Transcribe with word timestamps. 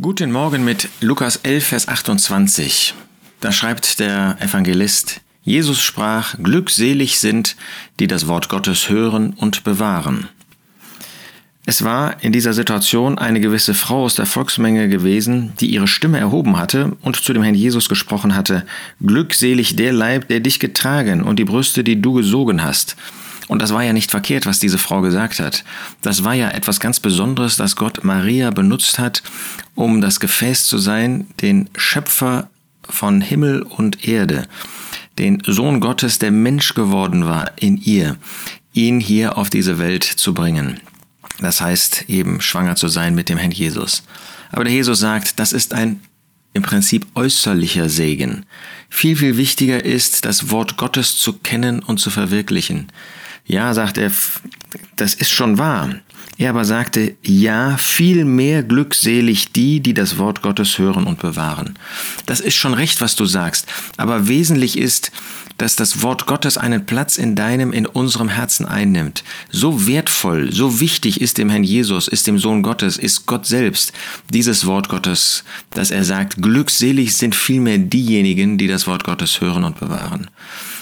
Guten 0.00 0.30
Morgen 0.30 0.64
mit 0.64 0.88
Lukas 1.00 1.40
11, 1.42 1.66
Vers 1.66 1.88
28. 1.88 2.94
Da 3.40 3.50
schreibt 3.50 3.98
der 3.98 4.36
Evangelist, 4.38 5.20
Jesus 5.42 5.82
sprach, 5.82 6.36
Glückselig 6.40 7.18
sind, 7.18 7.56
die 7.98 8.06
das 8.06 8.28
Wort 8.28 8.48
Gottes 8.48 8.88
hören 8.88 9.32
und 9.32 9.64
bewahren. 9.64 10.28
Es 11.66 11.82
war 11.82 12.22
in 12.22 12.30
dieser 12.30 12.52
Situation 12.52 13.18
eine 13.18 13.40
gewisse 13.40 13.74
Frau 13.74 14.04
aus 14.04 14.14
der 14.14 14.26
Volksmenge 14.26 14.88
gewesen, 14.88 15.54
die 15.58 15.66
ihre 15.66 15.88
Stimme 15.88 16.20
erhoben 16.20 16.58
hatte 16.58 16.96
und 17.02 17.16
zu 17.16 17.32
dem 17.32 17.42
Herrn 17.42 17.56
Jesus 17.56 17.88
gesprochen 17.88 18.36
hatte, 18.36 18.64
Glückselig 19.04 19.74
der 19.74 19.92
Leib, 19.92 20.28
der 20.28 20.38
dich 20.38 20.60
getragen 20.60 21.24
und 21.24 21.40
die 21.40 21.44
Brüste, 21.44 21.82
die 21.82 22.00
du 22.00 22.12
gesogen 22.12 22.62
hast. 22.62 22.94
Und 23.48 23.62
das 23.62 23.72
war 23.72 23.82
ja 23.82 23.94
nicht 23.94 24.10
verkehrt, 24.10 24.46
was 24.46 24.60
diese 24.60 24.78
Frau 24.78 25.00
gesagt 25.00 25.40
hat. 25.40 25.64
Das 26.02 26.22
war 26.22 26.34
ja 26.34 26.50
etwas 26.50 26.80
ganz 26.80 27.00
Besonderes, 27.00 27.56
dass 27.56 27.76
Gott 27.76 28.04
Maria 28.04 28.50
benutzt 28.50 28.98
hat, 28.98 29.22
um 29.78 30.00
das 30.00 30.18
Gefäß 30.18 30.66
zu 30.66 30.76
sein, 30.78 31.28
den 31.40 31.70
Schöpfer 31.76 32.50
von 32.82 33.20
Himmel 33.20 33.62
und 33.62 34.08
Erde, 34.08 34.48
den 35.18 35.40
Sohn 35.46 35.78
Gottes, 35.78 36.18
der 36.18 36.32
Mensch 36.32 36.74
geworden 36.74 37.26
war 37.26 37.52
in 37.60 37.76
ihr, 37.76 38.16
ihn 38.72 38.98
hier 38.98 39.38
auf 39.38 39.50
diese 39.50 39.78
Welt 39.78 40.02
zu 40.02 40.34
bringen. 40.34 40.80
Das 41.38 41.60
heißt 41.60 42.06
eben 42.08 42.40
schwanger 42.40 42.74
zu 42.74 42.88
sein 42.88 43.14
mit 43.14 43.28
dem 43.28 43.38
Herrn 43.38 43.52
Jesus. 43.52 44.02
Aber 44.50 44.64
der 44.64 44.72
Jesus 44.72 44.98
sagt, 44.98 45.38
das 45.38 45.52
ist 45.52 45.72
ein 45.74 46.00
im 46.54 46.62
Prinzip 46.62 47.06
äußerlicher 47.14 47.88
Segen. 47.88 48.46
Viel, 48.90 49.14
viel 49.14 49.36
wichtiger 49.36 49.84
ist, 49.84 50.24
das 50.24 50.50
Wort 50.50 50.76
Gottes 50.76 51.18
zu 51.18 51.34
kennen 51.34 51.78
und 51.78 52.00
zu 52.00 52.10
verwirklichen. 52.10 52.88
Ja, 53.46 53.72
sagt 53.74 53.96
er, 53.96 54.10
das 54.96 55.14
ist 55.14 55.30
schon 55.30 55.56
wahr. 55.56 55.94
Er 56.38 56.50
aber 56.50 56.64
sagte, 56.64 57.16
ja, 57.24 57.76
viel 57.76 58.24
mehr 58.24 58.62
glückselig 58.62 59.50
die, 59.52 59.80
die 59.80 59.92
das 59.92 60.18
Wort 60.18 60.40
Gottes 60.40 60.78
hören 60.78 61.04
und 61.04 61.18
bewahren. 61.18 61.76
Das 62.26 62.38
ist 62.38 62.54
schon 62.54 62.74
recht, 62.74 63.00
was 63.00 63.16
du 63.16 63.24
sagst, 63.24 63.66
aber 63.96 64.28
wesentlich 64.28 64.78
ist, 64.78 65.10
dass 65.58 65.76
das 65.76 66.02
Wort 66.02 66.26
Gottes 66.26 66.56
einen 66.56 66.86
Platz 66.86 67.18
in 67.18 67.34
deinem, 67.34 67.72
in 67.72 67.84
unserem 67.86 68.28
Herzen 68.28 68.64
einnimmt. 68.66 69.24
So 69.50 69.86
wertvoll, 69.86 70.52
so 70.52 70.80
wichtig 70.80 71.20
ist 71.20 71.36
dem 71.36 71.50
Herrn 71.50 71.64
Jesus, 71.64 72.08
ist 72.08 72.26
dem 72.26 72.38
Sohn 72.38 72.62
Gottes, 72.62 72.96
ist 72.96 73.26
Gott 73.26 73.46
selbst 73.46 73.92
dieses 74.30 74.66
Wort 74.66 74.88
Gottes, 74.88 75.44
dass 75.70 75.90
er 75.90 76.04
sagt, 76.04 76.40
glückselig 76.40 77.16
sind 77.16 77.34
vielmehr 77.34 77.78
diejenigen, 77.78 78.56
die 78.56 78.68
das 78.68 78.86
Wort 78.86 79.04
Gottes 79.04 79.40
hören 79.40 79.64
und 79.64 79.78
bewahren. 79.78 80.30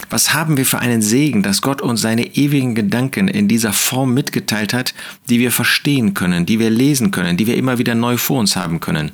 Was 0.09 0.33
haben 0.33 0.55
wir 0.55 0.65
für 0.65 0.79
einen 0.79 1.01
Segen, 1.01 1.43
dass 1.43 1.61
Gott 1.61 1.81
uns 1.81 2.01
seine 2.01 2.37
ewigen 2.37 2.75
Gedanken 2.75 3.27
in 3.27 3.47
dieser 3.47 3.73
Form 3.73 4.13
mitgeteilt 4.13 4.73
hat, 4.73 4.93
die 5.27 5.39
wir 5.39 5.51
verstehen 5.51 6.13
können, 6.13 6.45
die 6.45 6.59
wir 6.59 6.69
lesen 6.69 7.11
können, 7.11 7.35
die 7.35 7.47
wir 7.47 7.57
immer 7.57 7.77
wieder 7.77 7.95
neu 7.95 8.15
vor 8.17 8.39
uns 8.39 8.55
haben 8.55 8.79
können. 8.79 9.11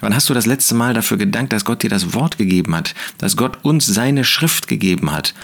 Wann 0.00 0.14
hast 0.14 0.28
du 0.28 0.34
das 0.34 0.46
letzte 0.46 0.74
Mal 0.74 0.94
dafür 0.94 1.16
gedankt, 1.16 1.52
dass 1.52 1.64
Gott 1.64 1.82
dir 1.82 1.90
das 1.90 2.14
Wort 2.14 2.38
gegeben 2.38 2.74
hat, 2.74 2.94
dass 3.18 3.36
Gott 3.36 3.58
uns 3.62 3.86
seine 3.86 4.24
Schrift 4.24 4.68
gegeben 4.68 5.12
hat? 5.12 5.34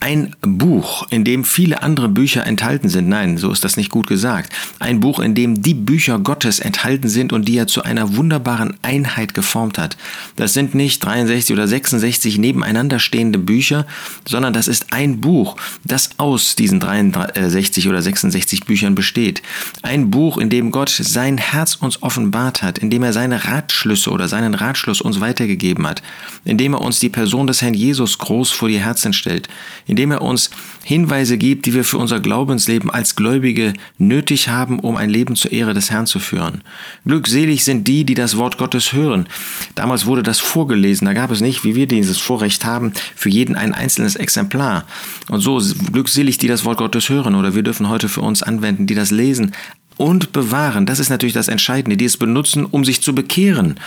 Ein 0.00 0.34
Buch, 0.40 1.06
in 1.10 1.24
dem 1.24 1.44
viele 1.44 1.82
andere 1.82 2.08
Bücher 2.08 2.46
enthalten 2.46 2.88
sind. 2.88 3.08
Nein, 3.08 3.36
so 3.36 3.52
ist 3.52 3.62
das 3.62 3.76
nicht 3.76 3.90
gut 3.90 4.06
gesagt. 4.06 4.50
Ein 4.78 5.00
Buch, 5.00 5.20
in 5.20 5.34
dem 5.34 5.60
die 5.60 5.74
Bücher 5.74 6.18
Gottes 6.18 6.58
enthalten 6.58 7.08
sind 7.10 7.34
und 7.34 7.46
die 7.46 7.58
er 7.58 7.66
zu 7.66 7.82
einer 7.82 8.16
wunderbaren 8.16 8.78
Einheit 8.80 9.34
geformt 9.34 9.76
hat. 9.76 9.98
Das 10.36 10.54
sind 10.54 10.74
nicht 10.74 11.04
63 11.04 11.52
oder 11.52 11.68
66 11.68 12.38
nebeneinander 12.38 12.98
stehende 12.98 13.38
Bücher, 13.38 13.86
sondern 14.26 14.54
das 14.54 14.68
ist 14.68 14.92
ein 14.92 15.20
Buch, 15.20 15.56
das 15.84 16.10
aus 16.16 16.56
diesen 16.56 16.80
63 16.80 17.86
oder 17.86 18.00
66 18.00 18.64
Büchern 18.64 18.94
besteht. 18.94 19.42
Ein 19.82 20.10
Buch, 20.10 20.38
in 20.38 20.48
dem 20.48 20.70
Gott 20.70 20.88
sein 20.88 21.36
Herz 21.36 21.74
uns 21.74 22.02
offenbart 22.02 22.62
hat, 22.62 22.78
in 22.78 22.88
dem 22.88 23.02
er 23.02 23.12
seine 23.12 23.44
Ratschlüsse 23.44 24.10
oder 24.10 24.28
seinen 24.28 24.54
Ratschluss 24.54 25.02
uns 25.02 25.20
weitergegeben 25.20 25.86
hat, 25.86 26.02
in 26.46 26.56
dem 26.56 26.72
er 26.72 26.80
uns 26.80 27.00
die 27.00 27.10
Person 27.10 27.46
des 27.46 27.60
Herrn 27.60 27.74
Jesus 27.74 28.16
groß 28.16 28.50
vor 28.50 28.68
die 28.68 28.80
Herzen 28.80 29.12
stellt, 29.12 29.48
indem 29.90 30.12
er 30.12 30.22
uns 30.22 30.50
Hinweise 30.84 31.36
gibt, 31.36 31.66
die 31.66 31.74
wir 31.74 31.84
für 31.84 31.98
unser 31.98 32.20
Glaubensleben 32.20 32.90
als 32.90 33.16
Gläubige 33.16 33.74
nötig 33.98 34.48
haben, 34.48 34.78
um 34.78 34.96
ein 34.96 35.10
Leben 35.10 35.34
zur 35.34 35.50
Ehre 35.52 35.74
des 35.74 35.90
Herrn 35.90 36.06
zu 36.06 36.20
führen. 36.20 36.62
Glückselig 37.04 37.64
sind 37.64 37.88
die, 37.88 38.04
die 38.04 38.14
das 38.14 38.36
Wort 38.36 38.56
Gottes 38.56 38.92
hören. 38.92 39.26
Damals 39.74 40.06
wurde 40.06 40.22
das 40.22 40.38
vorgelesen, 40.38 41.06
da 41.06 41.12
gab 41.12 41.30
es 41.30 41.40
nicht, 41.40 41.64
wie 41.64 41.74
wir 41.74 41.88
dieses 41.88 42.18
Vorrecht 42.18 42.64
haben, 42.64 42.92
für 43.16 43.28
jeden 43.28 43.56
ein 43.56 43.74
einzelnes 43.74 44.14
Exemplar. 44.14 44.86
Und 45.28 45.40
so 45.40 45.60
glückselig, 45.92 46.38
die 46.38 46.48
das 46.48 46.64
Wort 46.64 46.78
Gottes 46.78 47.08
hören, 47.08 47.34
oder 47.34 47.54
wir 47.54 47.62
dürfen 47.62 47.88
heute 47.88 48.08
für 48.08 48.20
uns 48.20 48.42
anwenden, 48.42 48.86
die 48.86 48.94
das 48.94 49.10
lesen, 49.10 49.52
und 50.00 50.32
bewahren. 50.32 50.86
Das 50.86 50.98
ist 50.98 51.10
natürlich 51.10 51.34
das 51.34 51.48
Entscheidende, 51.48 51.98
die 51.98 52.06
es 52.06 52.16
benutzen, 52.16 52.64
um 52.64 52.86
sich 52.86 53.02
zu 53.02 53.14
bekehren, 53.14 53.78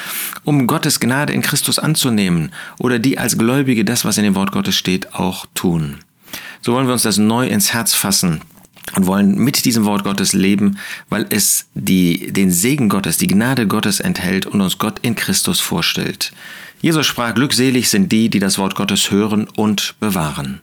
um 0.44 0.68
Gottes 0.68 1.00
Gnade 1.00 1.34
in 1.34 1.42
Christus 1.42 1.80
anzunehmen 1.80 2.52
oder 2.78 3.00
die 3.00 3.18
als 3.18 3.36
Gläubige 3.36 3.84
das, 3.84 4.06
was 4.06 4.20
in 4.20 4.24
dem 4.24 4.36
Wort 4.36 4.52
Gottes 4.52 4.76
steht, 4.76 5.16
auch 5.16 5.48
tun. 5.56 5.98
So 6.62 6.74
wollen 6.74 6.86
wir 6.86 6.94
uns 6.94 7.02
das 7.02 7.18
neu 7.18 7.48
ins 7.48 7.74
Herz 7.74 7.96
fassen 7.96 8.42
und 8.96 9.08
wollen 9.08 9.40
mit 9.40 9.66
diesem 9.66 9.86
Wort 9.86 10.04
Gottes 10.04 10.34
leben, 10.34 10.78
weil 11.10 11.26
es 11.32 11.66
die, 11.74 12.32
den 12.32 12.52
Segen 12.52 12.90
Gottes, 12.90 13.18
die 13.18 13.28
Gnade 13.28 13.66
Gottes 13.66 14.00
enthält 14.00 14.46
und 14.46 14.62
uns 14.62 14.78
Gott 14.78 15.00
in 15.02 15.16
Christus 15.16 15.62
vorstellt. 15.62 16.32
Jesus 16.80 17.08
sprach, 17.08 17.34
glückselig 17.34 17.90
sind 17.90 18.12
die, 18.12 18.30
die 18.30 18.40
das 18.40 18.60
Wort 18.60 18.76
Gottes 18.76 19.10
hören 19.10 19.48
und 19.56 19.96
bewahren. 20.00 20.62